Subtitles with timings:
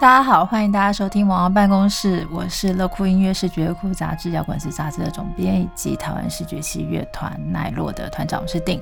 [0.00, 8.80] 大家好，欢迎大家收听王王办公室，我是乐酷音乐视觉酷杂志摇滚史杂志的总编以及台湾视觉系乐团奈落的团长，我是定。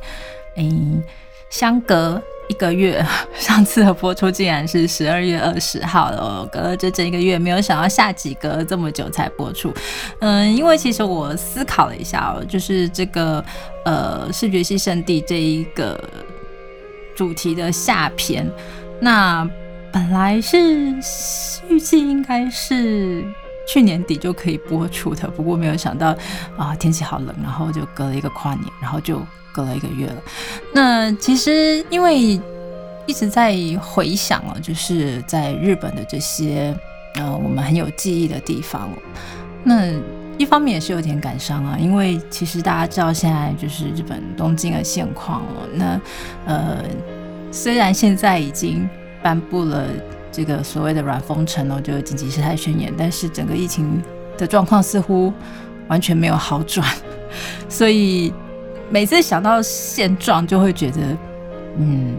[0.58, 1.02] 嗯，
[1.48, 3.02] 相隔一个月，
[3.34, 9.72] 上次的播出竟然是十二月二十号了，隔了整整一个月，没有想到下几隔这么久才播出。
[10.20, 13.42] 嗯，因为其实我思考了一下哦，就是这个
[13.86, 15.98] 呃视觉系圣地这一个
[17.16, 18.46] 主题的下篇，
[19.00, 19.48] 那。
[19.96, 20.94] 本来是
[21.70, 23.24] 预计应该是
[23.66, 26.14] 去年底就可以播出的，不过没有想到
[26.58, 29.22] 啊天气好冷，然后就隔了一个跨年，然后就
[29.54, 30.16] 隔了一个月了。
[30.74, 32.38] 那其实因为
[33.06, 36.76] 一直在回想了，就是在日本的这些
[37.14, 38.90] 呃我们很有记忆的地方，
[39.64, 39.94] 那
[40.36, 45.98] 一方面也是有点感伤啊，因为其实大家知道现在就是日本东京的现况哦，那
[46.44, 46.84] 呃
[47.50, 48.86] 虽然现在已经。
[49.26, 49.84] 颁布了
[50.30, 54.00] 这个所谓的软封城哦，就紧急事态宣言，但是整个疫情
[54.38, 55.32] 的状况似乎
[55.88, 56.88] 完全没有好转，
[57.68, 58.32] 所以
[58.88, 61.00] 每次想到现状，就会觉得
[61.76, 62.14] 嗯，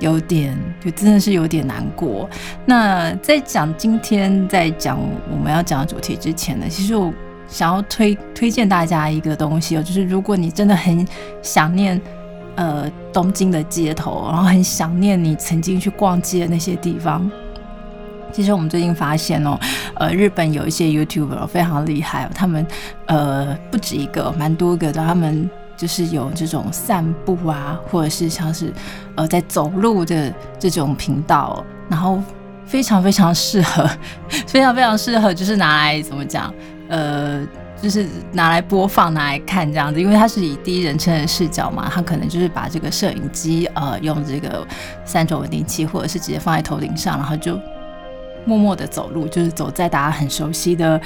[0.00, 2.26] 有点就真的是有点难过。
[2.64, 4.98] 那在讲今天在讲
[5.30, 7.12] 我们要讲的主题之前呢，其实我
[7.46, 11.06] 想要推推荐大家一个东西哦，就是如果你真的很
[11.42, 12.00] 想念。
[12.56, 17.30] 呃，东京的街头，然后很想念你曾经去逛街的那些地方。
[18.32, 19.58] 其实我们最近发现哦，
[19.94, 22.66] 呃，日本有一些 YouTuber 非常厉害，他们
[23.06, 28.72] 呃不止一个，蛮多个的，他们就是有这种散步啊，或者是像是
[29.14, 32.20] 呃在走路的这种频道，然后
[32.66, 33.88] 非常非常适合，
[34.48, 36.52] 非常非常适合，就是拿来怎么讲，
[36.88, 37.46] 呃。
[37.86, 44.66] 就是拿来播放、拿来看这样子，因为它是以第一人称的视角嘛，它可能就是把这个摄影机呃用这个
[45.04, 47.56] 三轴稳定器，或者是直接放在头顶上，然后就
[48.44, 51.00] 默默的走路，就是走在大家很熟悉的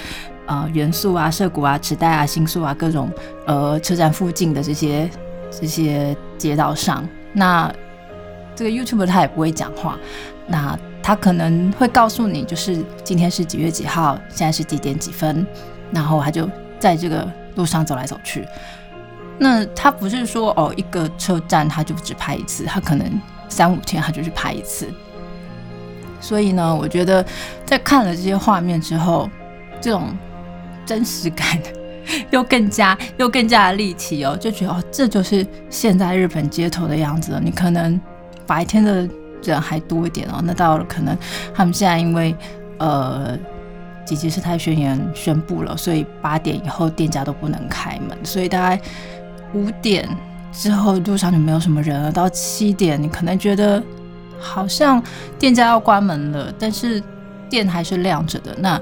[0.46, 3.12] 呃元素啊、涩谷啊、池袋啊、新宿啊各种
[3.46, 5.10] 呃车站附近的这些
[5.50, 7.06] 这些街道上。
[7.34, 7.70] 那
[8.56, 9.98] 这个 YouTube 他也不会讲话，
[10.46, 15.46] 那他可能会告诉你，就是今天是几月几号，现在是几点几分。
[15.92, 16.48] 然后他就
[16.80, 18.44] 在这个路上走来走去。
[19.38, 23.08] 那他不是说哦，一个车站他就只拍一次，他可能
[23.48, 24.92] 三五天他就去拍一次。
[26.20, 27.24] 所以呢，我觉得
[27.64, 29.30] 在看了这些画面之后，
[29.80, 30.14] 这种
[30.84, 31.58] 真实感
[32.30, 37.40] 又更加又更加的立体哦，就觉得哦，这就是现在日本街头的样子了。
[37.42, 37.98] 你可能
[38.46, 39.08] 白天的
[39.42, 41.16] 人还多一点哦，那到了可能
[41.54, 42.34] 他们现在因为
[42.78, 43.38] 呃。
[44.10, 48.80] 紧急事态宣言宣布了，所以八点以后店家都不能开门，所以大概
[49.54, 50.08] 五点
[50.52, 52.10] 之后路上就没有什么人了。
[52.10, 53.80] 到七点，你可能觉得
[54.40, 55.00] 好像
[55.38, 57.00] 店家要关门了，但是
[57.48, 58.52] 店还是亮着的。
[58.58, 58.80] 那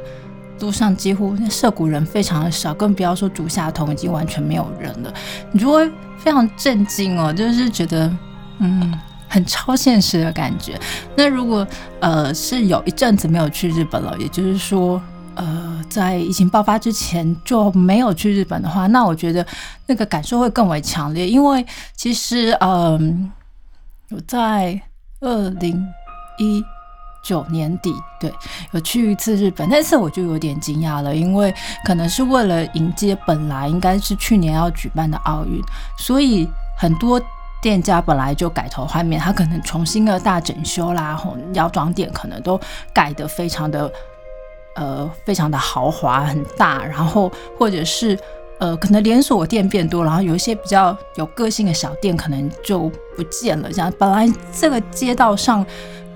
[0.60, 5.12] 路上几乎涉谷人非常的少，更不要说竹下通已经完全没有人了。
[5.52, 8.10] 你就会非常震惊哦，就是觉得
[8.60, 10.72] 嗯，很超现实的感觉。
[11.14, 11.68] 那如果
[12.00, 14.98] 呃是有一阵子没有去日本了，也就是说。
[15.38, 19.46] 呃，在疫情爆发之前就没有去日本的话，那我觉得
[19.86, 23.30] 那个感受会更为强烈，因为其实，嗯，
[24.10, 24.80] 我在
[25.20, 25.80] 二零
[26.38, 26.60] 一
[27.22, 28.34] 九年底对
[28.72, 31.54] 有去一次日本，那次我就有点惊讶了，因为
[31.84, 35.62] 可能是为了迎接本来应该是去年要举办的奥运，
[35.96, 37.22] 所以很多
[37.62, 42.60] 店家本来就改头换面，他可能重新的大整修啦，后药妆店可能都
[42.92, 43.88] 改得非常的。
[44.74, 48.18] 呃，非常的豪华很大，然后或者是
[48.58, 53.70] 呃，可能连锁店变多，然后有一些比较有个性的小店可能就不见了。
[53.72, 55.64] 这样本来这个街道上，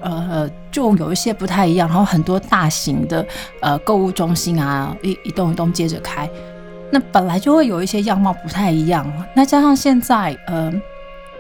[0.01, 3.27] 呃，就有一些不太一样，然后很多大型的
[3.61, 6.29] 呃购物中心啊，一一栋一栋接着开，
[6.91, 9.06] 那本来就会有一些样貌不太一样。
[9.35, 10.73] 那加上现在，呃。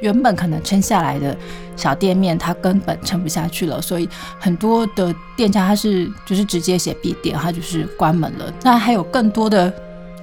[0.02, 1.34] 原本可能撑下来的
[1.76, 4.06] 小店面，它根本撑不下去了，所以
[4.38, 8.52] 很多的店家它是就是直接写闭店，它就是关门了。
[8.62, 9.72] 那还有更多的，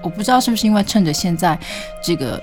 [0.04, 1.58] 我不知道是不是因为趁着现在
[2.04, 2.40] 这个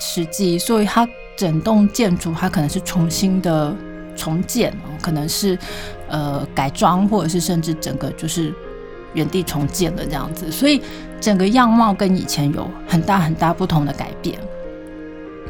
[0.00, 1.06] 时机，所以它
[1.36, 3.74] 整栋建筑它可能是重新的
[4.16, 5.58] 重建，可能是
[6.08, 8.52] 呃改装，或者是甚至整个就是
[9.12, 10.80] 原地重建的这样子，所以
[11.20, 14.38] 整个样貌跟以前有很大很大不同的改变。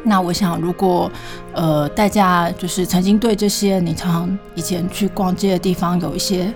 [0.07, 1.11] 那我想，如果
[1.53, 6.53] 呃大家就是曾经对这些你常常以前去逛街的地方有一些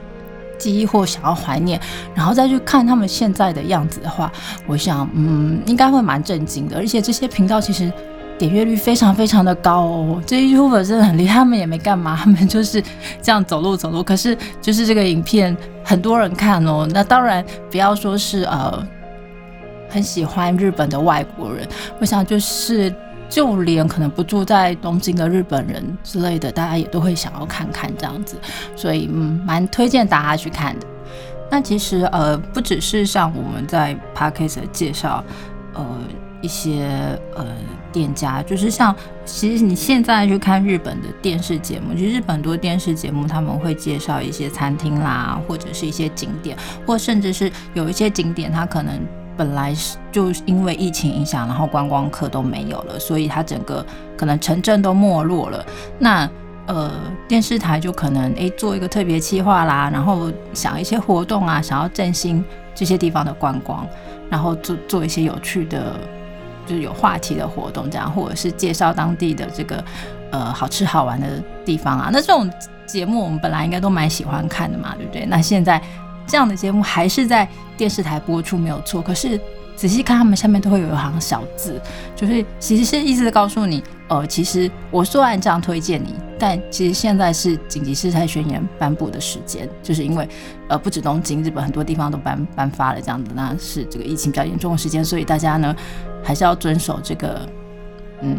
[0.58, 1.80] 记忆或想要怀念，
[2.16, 4.32] 然后再去看他们现在的样子的话，
[4.68, 6.78] 我想嗯应该会蛮震惊的。
[6.78, 7.92] 而且这些频道其实
[8.38, 10.24] 点阅率非常非常的高哦。
[10.26, 12.82] 这 YouTube 真的很厉害，他们也没干嘛，他们就是
[13.22, 14.04] 这样走路走路。
[14.04, 16.88] 可是就是这个影片很多人看哦。
[16.92, 18.88] 那当然不要说是呃
[19.90, 21.68] 很喜欢日本的外国人，
[22.00, 22.94] 我想就是
[23.32, 28.36] 就连可能不住在东京的日本人之类的，大家也都会想要看看这样子。
[28.76, 30.86] 所以嗯，蛮推荐大家去看的。
[31.50, 35.24] 那其实呃，不只是像我们在 Podcast 介绍，
[35.74, 35.86] 呃，
[36.42, 36.88] 一些
[37.36, 37.46] 呃
[37.92, 38.94] 店家，就是像
[39.26, 49.00] 其实你现在去看日本的电视节目，其实日本多电视节目他们会介绍一些餐厅啦，或者是一些景点，或甚至是有一些景点，它可能
[49.42, 53.84] 本来是就因为疫情影响，然后观光客都没有了，所以它整个
[54.16, 55.66] 可能城镇都没落了。
[55.98, 56.30] 那
[56.68, 56.92] 呃，
[57.28, 62.46] 电视台就可能诶做一个特别企划啦，然后想一些活动啊，想要振兴
[62.76, 63.84] 这些地方的观光，
[64.30, 65.96] 然后做做一些有趣的，
[66.68, 69.84] 就是有话题的活动这样，或者是介绍当地的这个
[70.30, 72.12] 呃好吃好玩的地方啊。
[72.14, 72.48] 那这种
[72.86, 75.26] 节目我们本来应该都蛮喜欢看的嘛，对不对？
[75.26, 75.82] 那现在
[76.28, 77.48] 这样的节目还是在
[77.78, 79.40] 电视台播出没有错，可是。
[79.74, 81.82] 仔细看，他们下面都会有一行小字，
[82.16, 90.28] 就是其实是意思告诉你，呃，其实我虽然这样推荐你，但其实现在是紧急事态宣言颁布的时间，就是因为
[90.68, 95.76] 呃，不止东京，日本很多地方都颁颁发了这样子，那是这个疫情比较严重的时间，所以大家呢
[96.22, 97.42] 还是要遵守这个，
[98.22, 98.38] 嗯，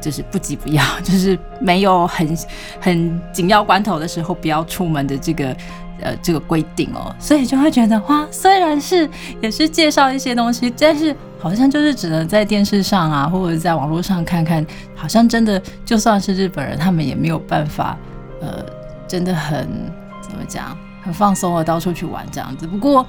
[0.00, 2.38] 就是不急不要， 就是没有很
[2.78, 5.56] 很紧要关头的时候不要出门的这个。
[6.02, 9.08] 呃，这个规定哦，所以就会觉得哇，虽然是
[9.40, 14.64] 也是介绍一些东西，但是好像就是只能在电视上啊，或者在网络上看看，
[14.94, 17.96] 好像真的就算是日本人，他们也没有办法，
[18.40, 18.64] 呃，
[19.06, 19.68] 真的很
[20.20, 22.66] 怎么讲，很放松的到处去玩这样子。
[22.66, 23.06] 不过，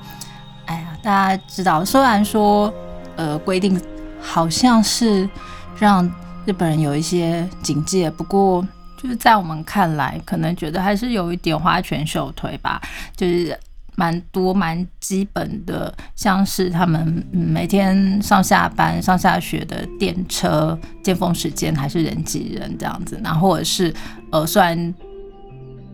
[0.65, 2.73] 哎呀，大家知道，虽然说
[3.15, 3.79] 呃规定
[4.21, 5.29] 好像是
[5.77, 6.09] 让
[6.45, 8.65] 日本人有一些警戒，不过。
[9.01, 12.79] 就是在我们看来，可能觉得还是有一点花拳绣腿吧，
[13.15, 13.57] 就是
[13.95, 23.91] 蛮多蛮基本的，像是他们每天上下班、上下学的电车尖峰时间还是人挤人这样子，然后或者是
[24.31, 24.93] 呃，虽然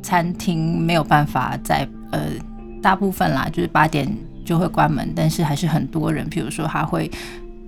[0.04, 2.24] 餐厅没有办法在呃
[2.82, 4.06] 大部分啦，就是八点
[4.44, 7.10] 就会关门，但是还是很多人，比如说他会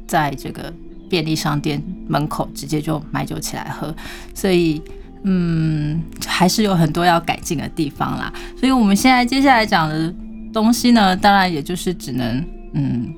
[0.05, 0.73] 在这个
[1.09, 3.95] 便利商店门口直接就买酒起来喝，
[4.35, 4.81] 所以。
[5.23, 10.13] 嗯，还是有很多要改进的地方啦，所以我们现在接下来讲的
[10.53, 13.13] 东西呢，当然也就是只能嗯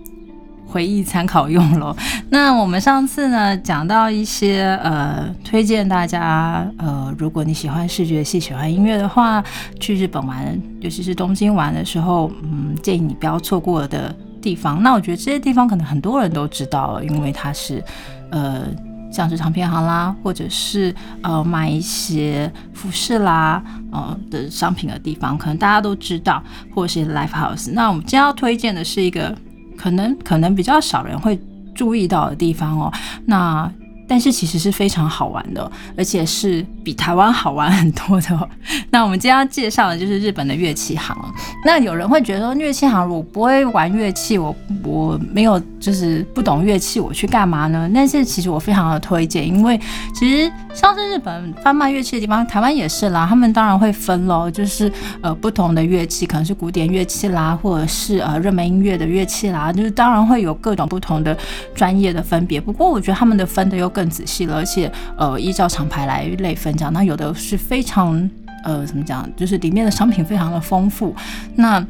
[0.65, 1.95] 回忆参考用咯。
[2.31, 9.44] 那我们上次呢讲到一些呃推荐大家呃，如果你喜欢视觉系、喜欢音乐的话，
[9.80, 14.81] 去日本玩，尤其是东京玩的时候，嗯，建议你不要错过的地方。
[14.81, 17.83] 那我觉得这些地方可能很多人都知道了，因为它是
[18.31, 18.65] 呃。
[19.11, 23.61] 像是唱片行啦，或者是呃买一些服饰啦，
[23.91, 26.41] 呃的商品的地方，可能大家都知道，
[26.73, 27.71] 或者是 live house。
[27.73, 29.35] 那我们今天要推荐的是一个
[29.77, 31.39] 可能可能比较少人会
[31.75, 32.91] 注意到的地方哦。
[33.25, 33.71] 那
[34.11, 38.49] 但是其实是非常好玩的，而且是比台湾好玩很多的。
[38.91, 41.17] 那我们今天要介绍的就是日本的乐器行。
[41.63, 44.53] 那有人会觉得说，乐器行我不会玩乐器，我
[44.83, 47.89] 我没有就是不懂乐器，我去干嘛呢？
[47.95, 49.80] 但是其实我非常的推荐，因为
[50.13, 53.25] 其实像是日本贩卖乐器的地方，台湾也是啦。
[53.28, 61.35] 他们当然会分喽，就是呃不同的乐器，可能是古典乐器啦，或者是呃热门音乐的乐器啦，就是当然会有各种不同的
[61.73, 62.61] 专业的分别。
[62.61, 64.11] 不过我觉得他们的分的又更。
[64.11, 66.92] 仔细了，而且呃，依照厂牌来类分这样。
[66.92, 68.30] 那有的是非常
[68.66, 71.16] 呃，怎么讲，就是里面的商品非常的丰富。
[71.56, 71.81] 那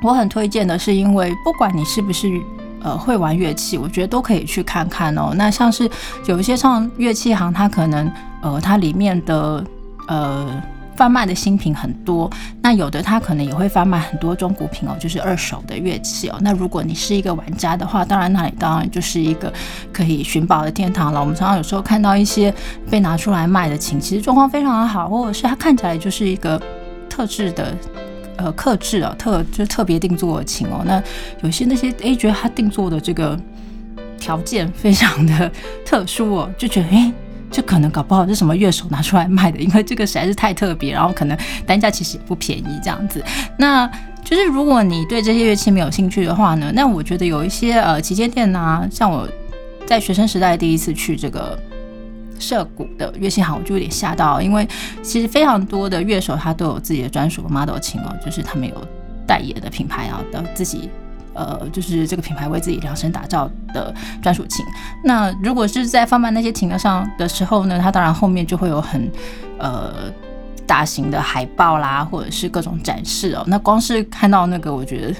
[0.00, 2.28] 我很推荐的是，因为不管你是不是
[2.88, 5.32] 呃会玩乐器，我觉得都可以去看看哦。
[5.36, 5.88] 那像是
[6.26, 8.10] 有一些上乐器行，它可能
[8.42, 9.64] 呃，它里面的
[10.06, 10.62] 呃。
[10.98, 12.28] 贩卖的新品很多，
[12.60, 16.36] 那有的他可能也会贩卖很多中古品哦，就是二手的乐器哦。
[16.40, 19.52] 那如果你是一个玩家的话，当然那里当然就是一个
[19.92, 21.20] 可以寻宝的天堂了。
[21.20, 22.52] 我们常常有时候看到一些
[22.90, 26.60] 被拿出来卖的琴，其实状况非常的好，或者是它看起来就是一个
[27.08, 27.72] 特制的，
[28.38, 30.82] 呃，克制哦，特就特别定做的琴哦。
[30.86, 31.02] 那
[31.42, 33.38] 有些那些诶，觉得他定做的这个
[34.18, 35.52] 条件非常的
[35.84, 37.12] 特殊哦，就觉得诶。
[37.50, 43.24] 就可能搞不好是什么乐手拿出来卖的，因为这个实在是太特别，然后可能单价其实也不便宜这样子。
[43.56, 43.90] 那
[44.22, 49.26] 就是如果你对这些乐器没有兴趣的话呢，那我觉得有一些呃旗舰店呐，像我
[49.86, 51.58] 在学生时代第一次去这个
[52.38, 54.66] 涉谷的乐器行，我就有点吓到，因为
[55.02, 58.74] 其实非常多的乐手他都有自己的专属 model 琴哦，就是他们有
[59.26, 60.88] 代言的品牌啊，的自己
[61.34, 64.64] 呃，就是这个品牌为自己量身打造的专属琴。
[65.04, 69.10] 那如果是在贩卖那些琴上的时候呢，它当然后面就会有很
[69.58, 69.92] 呃。
[70.68, 75.14] 大型的海报啦，或者是各种展示哦，那光是看到那个，我觉得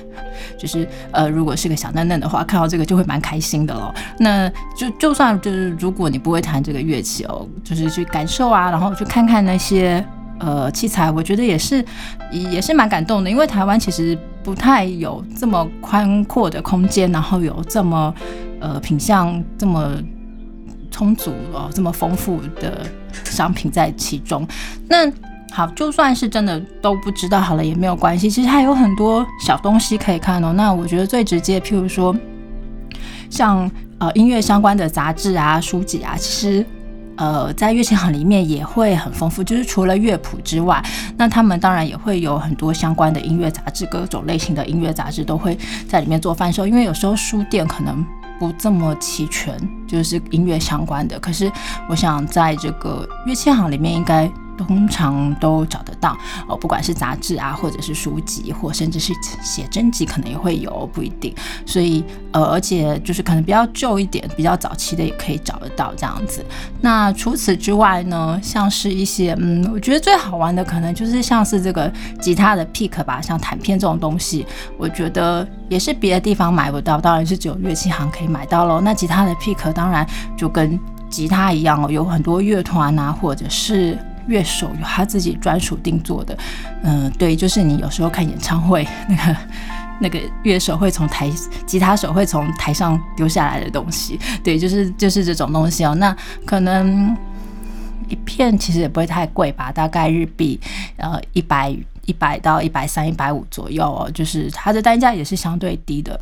[0.58, 3.92] 就是呃，如果是个小嫩嫩的话，看到这个就会蛮开心的咯。
[4.18, 10.04] 那就就算就是如果你不会弹这个乐器哦，就是去感受啊，然后去看看那些
[10.38, 11.82] 呃器材，我觉得也是
[12.30, 13.30] 也是蛮感动的。
[13.30, 18.14] 因为台湾其实不太有这么宽阔的空间，然后有这么
[18.60, 19.96] 呃品相这么
[20.90, 22.86] 充足哦，这么丰富的
[23.24, 24.46] 商品在其中。
[24.86, 25.10] 那
[25.50, 28.30] 好，就算是真的都不知道好了也没有关系。
[28.30, 30.52] 其实还有很多小东西可以看哦。
[30.52, 32.14] 那我觉得最直接，譬如说
[33.28, 36.66] 像呃音乐相关的杂志啊、书籍啊，其实
[37.16, 39.42] 呃在乐器行里面也会很丰富。
[39.42, 40.80] 就是除了乐谱之外，
[41.16, 46.68] 那他们当然也会有很多相关的音乐杂志，各种类型的音乐杂志都会在里面做贩售。
[46.68, 48.06] 因为有时候书店可能
[48.38, 49.56] 不这么齐全，
[49.88, 51.18] 就是音乐相关的。
[51.18, 51.50] 可是
[51.88, 54.30] 我想在这个乐器行里面应该。
[54.64, 56.16] 通常都找得到
[56.48, 59.12] 哦，不管是杂志啊，或者是书籍，或甚至是
[59.42, 61.34] 写真集，可能也会有，不一定。
[61.64, 66.44] 所以呃，而且就是可能比较旧一点、比较早期的也可以找得到这样子。
[66.80, 74.46] 那除此之外呢，像是一些嗯，我觉得最好玩的可能就是像是这个吉他的 pick 吧，像弹片这种东西，
[74.76, 78.80] 我觉得也是别的地方买不到，当然是只有乐器行可以买到喽。
[78.80, 83.96] 那吉他的 pick 当然就跟吉他一样哦，有很多乐团啊，或者是
[84.28, 86.38] 乐手有他自己专属定做的，
[86.82, 89.36] 嗯，对，就是你有时候看演唱会， 那个
[90.00, 91.28] 那个乐手会从台，
[91.66, 95.94] 吉他手会从台上丢下来的东西，对，就是就是这种东西哦。
[95.94, 97.16] 那可能
[98.08, 100.60] 一片其实也不会太贵吧，大概日币
[100.96, 106.20] 呃一百一百到一百三、一百五左右哦，就是它的单价也是相对低的。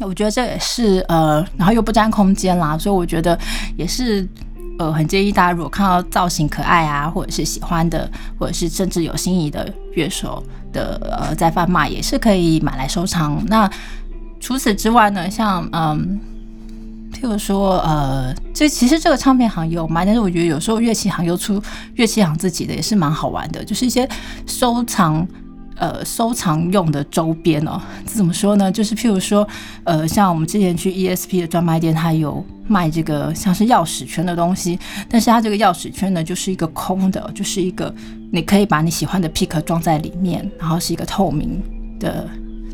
[0.00, 3.38] 我觉得这也是呃，然后又不占空间啦，所以我觉得
[3.76, 4.26] 也是。
[4.80, 13.44] 呃，很建议大家如果看到造型可爱啊，或者是喜欢的，或者是甚至有心仪的乐手的呃在贩卖，也是可以买来收藏。
[13.46, 13.70] 那
[14.40, 16.18] 除此之外呢，像嗯，
[17.12, 21.62] 譬如说呃，这其实这个唱片行也有卖，但是我觉得有时候乐器行又出
[21.96, 24.08] 乐器行自己的也是蛮好玩的，就是一些
[24.46, 25.28] 收藏。
[25.80, 28.70] 呃，收藏用的周边哦，怎么说呢？
[28.70, 29.48] 就是譬如说，
[29.84, 37.92] 呃，像我们之前去 ESP 的专卖店，它有卖这个像是钥匙圈的东西，但是它这个钥匙圈呢，就是一个空的，就是一个
[38.30, 41.62] 你可以把你喜欢的 pick 装在里面，然后是一个透明
[41.98, 42.28] 的，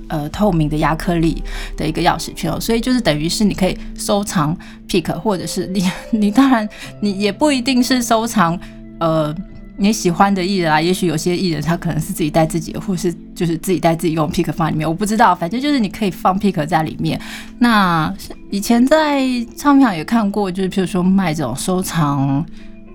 [0.08, 1.40] 呃，透明的亚克力
[1.76, 4.56] 的一个钥匙圈哦，所以就是等于是你可以收藏
[4.88, 6.68] pick，或者是你你当然
[7.00, 8.58] 你也不一定是收藏，
[8.98, 9.32] 呃。
[9.78, 17.20] 你喜欢的艺人啊，也许有些艺人他可能是自己带自己的，或是就是自己带自己用 pick 放里面，我不知道，反正就是你可以放 pick 在里面。
[17.58, 18.12] 那
[18.50, 19.22] 以前在
[19.56, 22.44] 唱片行也看过，就是譬如说卖这种收藏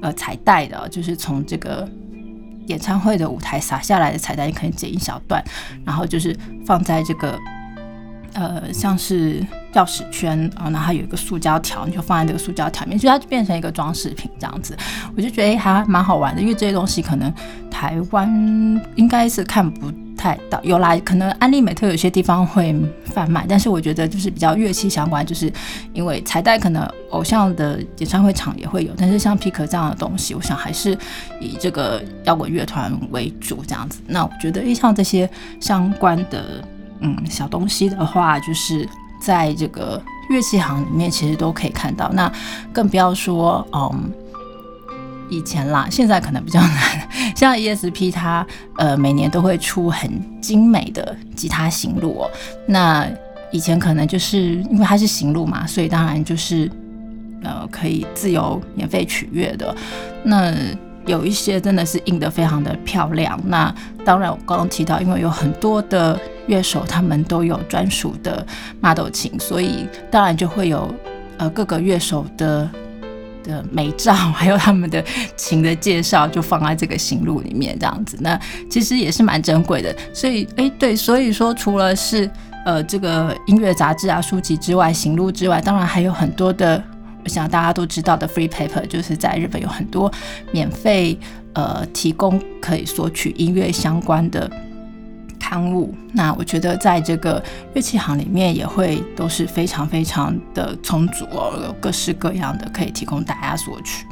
[0.01, 1.87] 呃彩带的，就是从这个
[2.67, 5.43] 演唱会的舞台撒下来的彩带，你可以剪一小段，
[5.85, 6.35] 然后就是
[6.65, 7.37] 放在这个。
[8.33, 14.75] 呃，像是钥匙圈啊，然后有一个塑胶条，你就放在这个塑胶条里面，就它就变成一个装饰品这样子。
[15.15, 17.33] 我就觉得还蛮好玩的，因为这些东西可能
[17.69, 18.29] 台湾
[18.95, 22.73] 应该是看不太到，有来可能安利美特有些地方会
[23.05, 25.51] 贩卖，但是我觉得就是比较乐器相关，就是
[25.93, 30.97] 因为彩带可能偶像的演唱会场也会有，但是像皮壳这样的东西，我想还是
[31.39, 33.99] 以这个摇滚乐团为主这样子。
[34.07, 36.63] 那我觉得像这些相关的。
[37.01, 38.87] 嗯，小东西的话，就是
[39.19, 42.09] 在这个乐器行里面，其实都可以看到。
[42.13, 42.31] 那
[42.71, 44.11] 更不要说，嗯，
[45.29, 47.09] 以前啦，现在可能比较难。
[47.35, 48.45] 像 ESP，它
[48.77, 50.09] 呃每年都会出很
[50.41, 52.31] 精美的吉他行路哦。
[52.67, 53.07] 那
[53.51, 56.69] 以前可能就是因为它是行路嘛，所以当然就是
[57.43, 59.75] 呃可以自由免费取悦的。
[60.23, 60.53] 那
[61.05, 63.39] 有一些真的是印得非常的漂亮。
[63.45, 63.73] 那
[64.05, 68.45] 当然，我刚刚提到，因为有很多的乐手，他们都有专属的
[68.79, 70.93] model 琴，所以当然就会有
[71.37, 72.69] 呃各个乐手的
[73.43, 75.03] 的美照， 还有他们的
[75.35, 78.17] 琴的介绍，就放在这个行录里面这样子。
[78.19, 78.39] 那
[78.69, 79.95] 其实也是蛮珍贵的。
[80.13, 82.29] 所以，哎，对，所以说除了是
[82.65, 86.83] 呃这个音乐杂志啊、书籍之外，行录之外，当然还有很多的。
[87.23, 90.11] 我想大家都知道的 free paper，就是在日本有很多
[90.51, 91.17] 免费
[91.53, 94.49] 呃提供可以索取音乐相关的
[95.39, 95.93] 刊物。
[96.13, 104.05] 那我觉得在这个乐器行里面也会都是非常非常的充足哦，有各式各样的可以提供大家索取。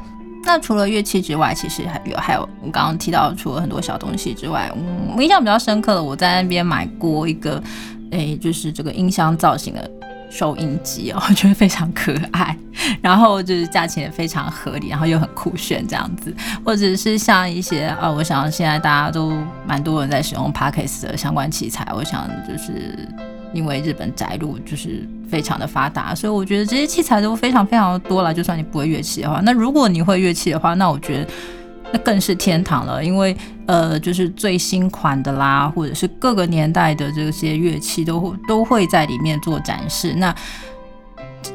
[0.45, 7.61] 那除了乐器之外，其实还有还有我刚刚提到除了很多小东西之外，嗯，我印象比较深刻的，我在那边买过一个
[8.11, 9.91] 诶，就是这个音箱造型的
[10.29, 12.55] 收音机哦，我觉得非常可爱，
[13.01, 16.33] 然后就是价钱也非常合理，然后又很酷炫这样子，
[16.63, 19.33] 或者是像一些呃，我想现在大家都
[19.67, 23.07] 蛮多人在使用 Parkes 的相关器材，我想就是
[23.53, 28.33] 因为日本宅路就是非常的发达，所以我觉得这些器材都非常非常的多了。
[28.33, 31.27] 就算你不会乐器的话，那如果你会乐器的话，那我觉得。
[31.91, 40.13] 那更是天堂了，因为呃，就是最新款的啦，或者是各个年代的这些乐器都会都会在里面做展示。
[40.15, 40.33] 那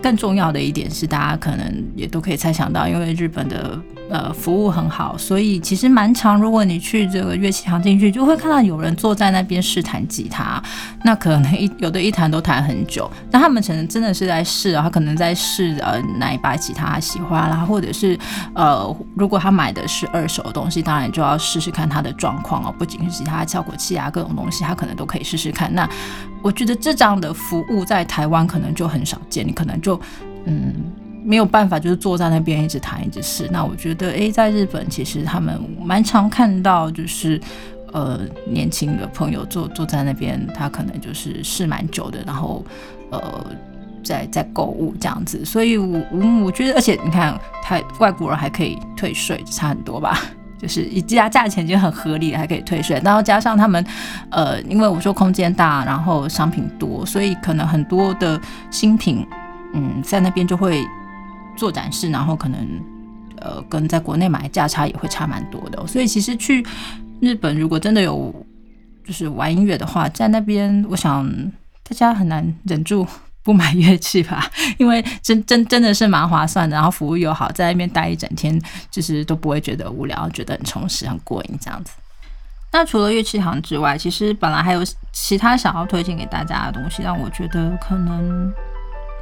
[0.03, 3.79] 更重要的一点是，大家可能也都可以猜想到，因为日本的。
[4.11, 6.39] 呃，服务很好，所以其实蛮长。
[6.39, 10.63] 如果你去这个乐器行进去，就会看到有人坐在那边试弹吉他。
[11.05, 18.17] 那可能一有的一弹都弹很久，那他们可能真的是在试啊，他可能在试呃哪一把吉他喜欢啦，或者是
[18.55, 22.75] 呃，如果他买的是二手的东西，当然就要试试看他的状况哦。
[22.79, 25.75] 不仅是吉他效果器啊，各种东西他可能都可以试试看。
[25.75, 25.89] 那
[26.45, 29.99] 我觉得这样的服务在台湾可能就很少见，你可能就
[30.45, 30.75] 嗯。
[31.27, 33.49] 没有办法，就是坐在那边一直谈一直试。
[33.51, 37.41] 那我觉得，诶，在日本其实他们蛮常看到，就是
[37.95, 42.63] 呃年轻的朋友坐坐在那边，他可能就是试蛮久的，然后
[43.09, 43.47] 呃
[44.05, 45.43] 在在购物这样子。
[45.47, 45.99] 所以，我
[46.45, 50.21] 我觉得，而且你看，他外国人还可以退税，差很多吧？
[50.65, 52.99] 就是一加价钱就很合理，还可以退税。
[53.05, 53.85] 然后加上他们
[54.31, 58.41] 呃，因为我说空间大，然后商品多，所以可能很多的
[58.71, 59.27] 新品，
[59.75, 60.85] 嗯，在那边就会。
[61.57, 62.59] 做展示，然后可能
[63.41, 66.67] 呃跟在国内买价差也会差蛮多的，所以其实去
[67.21, 68.35] 日本如果真的有
[69.07, 71.25] 就是玩音乐的话，在那边我想
[71.89, 73.07] 大家很难忍住
[73.45, 78.61] 不买乐器吧， 因为真真真的是蛮划算的，然后服务又好，在那边待一整天
[78.91, 81.93] 就是都不会觉得无聊，觉得很充实、很过瘾这样子。
[82.73, 84.81] 那除了乐器行之外，其实本来还有
[85.13, 88.53] 其他想要推荐给大家的东西，让我觉得可能。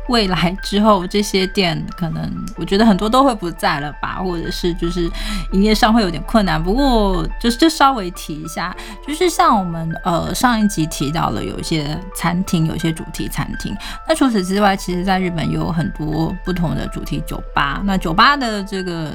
[0.09, 5.09] 未来之后，这些店可能我觉得很多都会不在了吧，或者是就是
[5.53, 6.63] 营业上会有点困难。
[6.63, 8.75] 不过就是就稍微提一下，
[9.07, 13.75] 就是像我们呃上一集提到了有一些餐厅，有一些主题餐厅。
[14.09, 17.81] 那除此之外，其实在日本也有很多不同的主题酒吧。
[17.85, 19.13] 那酒吧的这个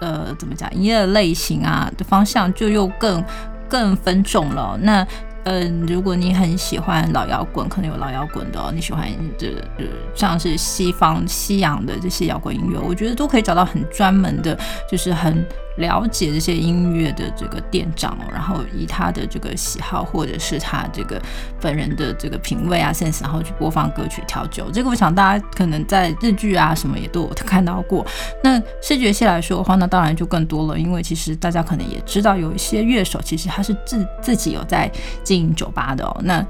[0.00, 3.24] 呃怎么讲，营业类型啊的方向就又更
[3.68, 4.78] 更分众了。
[4.82, 5.06] 那
[5.44, 14.58] 嗯，如果你很喜欢老摇滚，可能有老摇滚的哦；你喜欢这呃像是西方西洋的这些摇滚音乐，我觉得都可以找到很专门的，
[14.90, 15.44] 就是很。
[15.80, 21.20] 了解这些音乐的这个店长，然后以他的这个喜好或者是他这个
[21.60, 24.70] 本人的这个品味啊 sense，然后去播放歌曲调酒。
[24.72, 28.06] 这个我想大家可能在日剧啊什么也都有看到过。
[28.44, 34.90] 那视觉系来说的话，那当然就更多了，因为其实大家可能也知道有一些乐手其实他是自自己有在
[35.24, 36.20] 经营酒吧的哦。
[36.22, 36.44] 那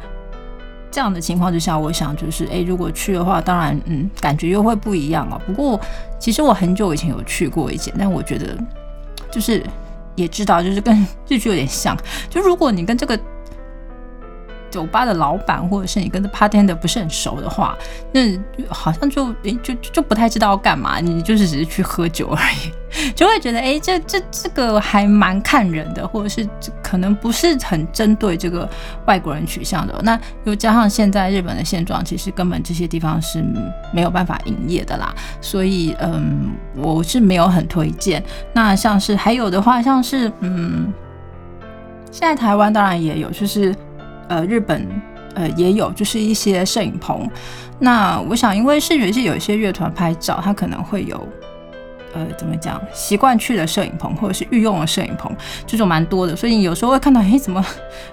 [0.90, 5.40] 这样的情况之下，我想就是，诶，如果去的话，当然嗯，感觉又会不一样哦。
[5.46, 5.80] 不过
[6.18, 8.58] 其实我很久以前有去过一间，但我觉得。
[9.30, 9.64] 就是
[10.16, 11.96] 也知道，就是跟 日剧有点像。
[12.28, 13.18] 就如果你跟这个
[14.70, 17.76] 酒吧的老板，或者是你跟这 party 的不是很熟的话，
[18.12, 18.20] 那
[18.68, 21.00] 好像就诶就就不太知道要干嘛。
[21.00, 22.72] 你就是只是去喝酒而已。
[23.20, 26.48] 就会觉得，哎，这这这个还蛮看人的，或者是
[26.82, 28.66] 可能不是很针对这个
[29.04, 30.00] 外国人取向的。
[30.02, 33.44] 那又加上现在日本的现状，其实根本这些地方是
[33.92, 35.14] 没有办法营业的啦。
[35.42, 38.24] 所以，嗯，我是没有很推荐。
[38.54, 40.90] 那像是还有的话，像是嗯，
[42.10, 43.76] 现在台湾当然也有，就是
[44.28, 44.88] 呃，日本
[45.34, 47.28] 呃也有，就是一些摄影棚。
[47.78, 51.28] 那我想，因为视觉系有一些乐团拍照，它可能会有。
[52.12, 52.80] 呃，怎么讲？
[52.92, 55.30] 习惯去的摄影棚，或者是御用的摄影棚，
[55.66, 56.34] 这种蛮多的。
[56.34, 57.64] 所以你有时候会看到，哎，怎么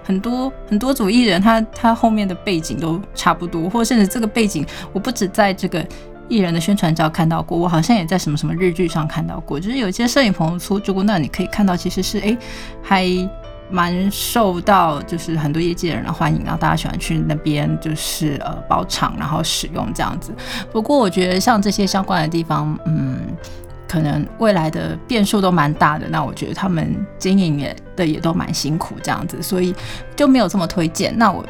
[0.03, 5.85] 很多 很多组艺人，他他后面的背景都差不多，或甚至这个背景，我不止在这个
[6.29, 9.59] 艺人的宣传照看到过，我好像也在什么什么日剧上看到过。
[9.59, 12.37] 就是有些摄影棚出出过，那你可以看到，其实是哎，
[12.83, 13.07] 还
[13.69, 20.33] 蛮受到就是很多业界人的欢迎，然后大家喜欢去那边就是呃包场，然后使用这样子。
[20.71, 23.17] 不过我觉得像这些相关的地方，嗯。
[23.87, 29.73] 可能未来的变数都蛮大的，那我觉得他们经营也的也都蛮辛苦这样子，所以
[30.15, 31.17] 就没有这么推荐。
[31.17, 31.45] 那我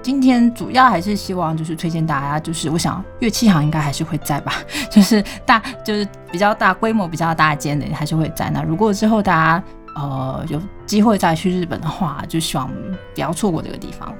[0.00, 4.52] 今天主要还是希望就是推荐大家，就是我想乐器行应该还是会在吧，
[4.90, 8.48] 就是大就是比较大规模、比较大间的还是会在。
[8.50, 9.64] 那如果之后大家
[9.96, 12.70] 呃有机会再去日本的话，就希望
[13.14, 14.14] 不要错过这个地方。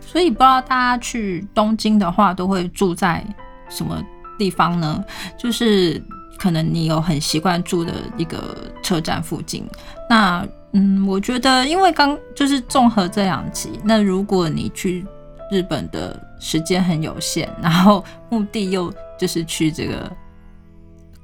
[0.00, 3.24] 所以不知道大家去东京的话，都会住在
[3.68, 4.02] 什么
[4.38, 5.02] 地方呢？
[5.38, 6.02] 就是。
[6.46, 9.66] 可能你有很习惯住的一个车站附近，
[10.08, 15.04] 那嗯，我觉得因为刚就是综合这两集，那如果你去
[15.50, 20.08] 日本的时间很有限，然后目的又就是去这个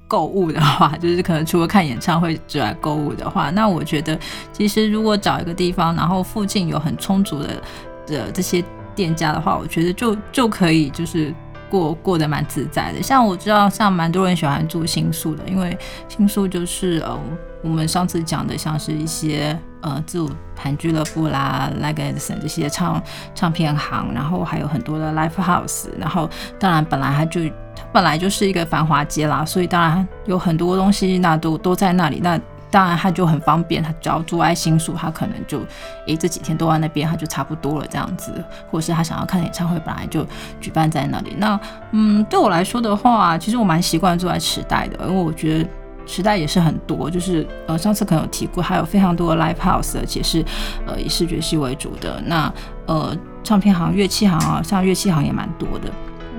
[0.08, 4.18] 购物的话，就是可能除了看演唱会之外，购物的话，那我觉得
[4.52, 7.62] 其实如果找一个地方，然后附近有很充足的
[8.08, 8.64] 的这些
[8.96, 11.32] 店家的话，我觉得就就可以就是
[11.72, 13.02] 过过得蛮自在的。
[13.02, 17.18] 像我知道，像蛮多人喜欢住新宿的，因为新宿就是呃。
[17.64, 23.00] 我们上次讲的像是一些呃自盘俱乐部啦，Legacy 这些唱
[23.36, 27.40] 唱片行，然后还有很多的 Live House，然后当然本来它就
[27.76, 32.36] 它本来就是一个繁华街啦，所以当然有很多东西那都都在那里，那
[32.72, 35.60] 当然他就很方便，他只要住在新宿，他可能就
[36.08, 38.32] 诶这几天都在那边，他就差不多了这样子，
[38.70, 40.26] 或者是他想要看演唱会，本来就
[40.60, 41.36] 举办在那里。
[41.36, 41.60] 那
[41.92, 45.68] 嗯对我来说的话，其实我蛮习惯住在池袋的，因为我觉得。
[46.04, 50.44] 时代也是很多，就是呃上次可能有提过，还有非常多的 live house，而且是
[50.84, 52.20] 呃以视觉系为主的。
[52.26, 52.52] 那
[52.86, 55.88] 呃唱片行、乐器行啊，像乐器行也蛮多的。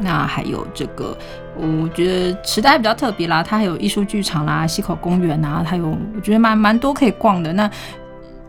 [0.01, 1.17] 那还有这个，
[1.55, 7.51] 我觉得时代比较特别啦，它还有艺术剧场啦、溪口公园啊，它有我觉得蛮蛮多可以逛的。
[7.53, 7.69] 那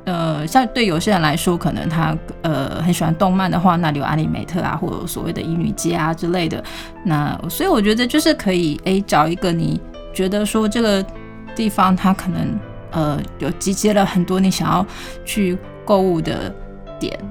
[0.04, 6.62] 呃像对有些人来说，可能他呃很喜欢动漫的话，那里有阿里美特啊，或者所谓的乙女街啊之类的。
[7.04, 9.80] 那所以我觉得就是可以诶找一个你。
[10.14, 11.04] 觉得说这个
[11.56, 12.56] 地方它可能
[12.92, 14.86] 呃有集结了很多你想要
[15.24, 16.54] 去购物的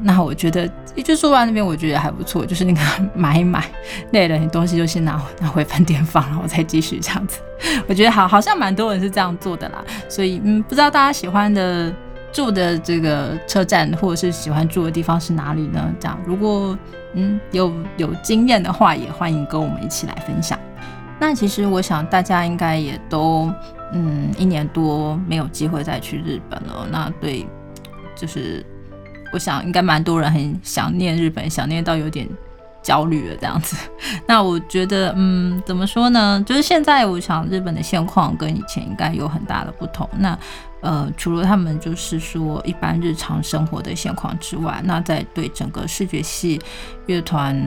[0.02, 2.46] 那我觉得一直住完那边，我觉得还不错。
[2.46, 2.82] 就是那个
[3.16, 3.64] 买一买
[4.12, 7.40] 累了，你东西就先拿拿回饭店放，然后再继续这样子。
[7.88, 9.84] 我觉得好好像蛮多人是这样做的啦。
[10.10, 11.94] 所以嗯，不知道大家喜欢的
[12.32, 15.94] 住的这个车站或者是喜欢住的地方是哪里呢？
[16.00, 16.78] 这样如果
[17.14, 20.60] 嗯有有经验的话，也欢迎跟我们一起来分享。
[21.20, 23.50] 那其实我想大家应该也都，
[23.94, 26.88] 嗯，一年多没有机会再去日本了。
[26.92, 27.48] 那对，
[28.16, 28.66] 就是
[29.34, 32.26] 我想应该蛮多人很想念日本，想念到有点
[32.82, 33.76] 焦虑了这样子。
[34.28, 36.42] 那我觉得，嗯，怎么说呢？
[36.46, 40.08] 就是现在我想日本的现况跟以前应该有很大的不同。
[40.18, 40.38] 那
[40.84, 46.62] 呃，除了他们就是说一般日常生活的现况之外，那在对整个视觉系
[47.06, 47.58] 乐团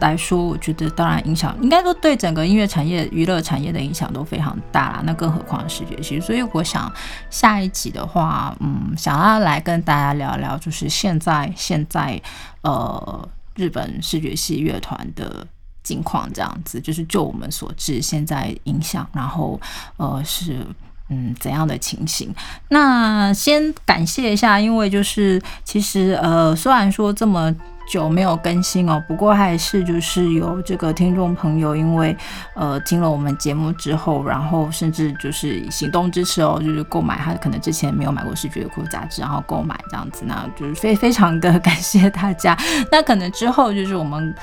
[0.00, 5.02] 来说，我觉得当然影响应该说对整个音乐产业、娱乐产业的影响都非常大啦。
[5.04, 6.90] 那更何况视觉系，所以我想
[7.28, 12.18] 下一集的话，嗯，想要来跟大家聊聊，就是现在现在
[12.62, 15.46] 呃日本视觉系乐团的
[15.82, 19.60] 境况这样子，就是就我们所知，现在影响，然后
[19.98, 20.66] 呃是。
[21.08, 22.34] 嗯，怎样的情形？
[22.68, 27.54] 那先感谢一下，因为就是其实呃，虽然说这么
[27.88, 32.16] 久没有更新哦，不过还是就是有这个听众朋友，因为
[32.54, 42.58] 呃听了我们节目之后，然后甚至就是行动支持哦，就是购买他可能之前没有买过视觉库杂志，然后购买这样子，那就是非非常的感谢大家。
[42.90, 44.34] 那可能之后就是我们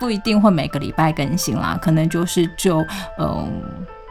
[0.00, 2.82] 不一定会每个礼拜更新啦，可能就是就
[3.18, 3.62] 嗯。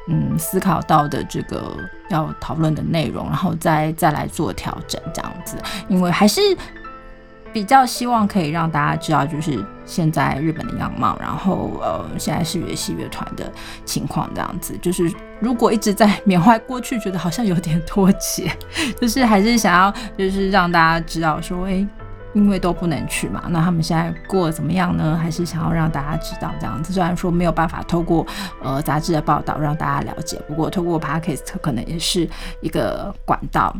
[0.10, 1.78] 嗯，思考到的这个
[2.10, 5.56] 要讨论的内容，然后再再来做调整，这样子，
[5.88, 6.41] 因为还是
[7.54, 13.52] 比较希望可以让大家知道，就是现在日本的样貌，然后呃，现在是乐系乐团的
[13.86, 18.52] 情况，这样子，就是如果一直在缅怀过去，觉得好像有点脱节，
[19.00, 21.88] 就是还是想要就是让大家知道说，哎。
[22.34, 25.18] 因为都不能去嘛，那他们现在过得怎么样呢？
[25.18, 26.94] 还是想要让大家知道这样子。
[26.94, 28.26] 虽然说没有办法透过
[28.63, 32.30] 呃杂志的报道让大家了解，不过透过 podcast 可能也是
[32.62, 33.76] 一个管道。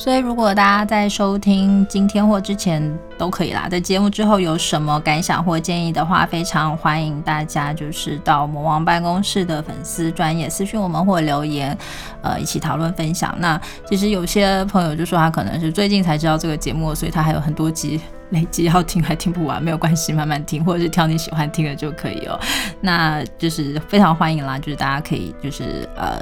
[0.00, 2.82] 所以如果大家在收听今天或之前
[3.18, 11.76] 都可以啦，在节目之后有什么感想或建议的话，非常欢迎大家就是到魔王办公室的粉丝专业私讯我们或留言，
[12.22, 13.36] 呃，一起讨论分享。
[13.40, 22.40] 那其实有些朋友就说他可能是最近才知道这个节目，所以他还有很多集累积要听还听不完，没有关系，慢慢听，或者是挑你喜欢听的就可以哦。
[22.80, 26.18] 那就是非常欢迎啦，就是大家可以就是呃。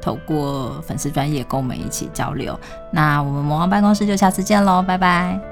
[0.00, 2.58] 透过粉丝专业跟我们一起交流，
[2.90, 5.49] 那我们魔王办公室就下次见喽，拜拜。